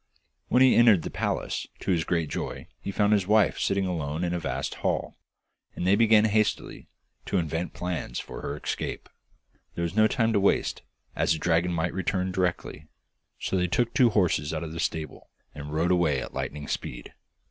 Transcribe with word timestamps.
When 0.47 0.63
he 0.63 0.73
entered 0.75 1.03
the 1.03 1.11
palace, 1.11 1.67
to 1.81 1.91
his 1.91 2.03
great 2.05 2.27
joy 2.27 2.65
he 2.79 2.89
found 2.89 3.13
his 3.13 3.27
wife 3.27 3.59
sitting 3.59 3.85
alone 3.85 4.23
in 4.23 4.33
a 4.33 4.39
vast 4.39 4.73
hall, 4.81 5.15
and 5.75 5.85
they 5.85 5.95
began 5.95 6.25
hastily 6.25 6.87
to 7.27 7.37
invent 7.37 7.73
plans 7.75 8.17
for 8.19 8.41
her 8.41 8.57
escape. 8.57 9.09
There 9.75 9.83
was 9.83 9.95
no 9.95 10.07
time 10.07 10.33
to 10.33 10.39
waste, 10.39 10.81
as 11.15 11.33
the 11.33 11.37
dragon 11.37 11.71
might 11.71 11.93
return 11.93 12.31
directly, 12.31 12.87
so 13.37 13.55
they 13.55 13.67
took 13.67 13.93
two 13.93 14.09
horses 14.09 14.55
out 14.55 14.63
of 14.63 14.71
the 14.73 14.79
stable, 14.79 15.29
and 15.53 15.71
rode 15.71 15.91
away 15.91 16.19
at 16.19 16.33
lightning 16.33 16.67
speed. 16.67 17.13